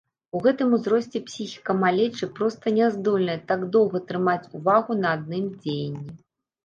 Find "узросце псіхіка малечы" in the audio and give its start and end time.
0.77-2.29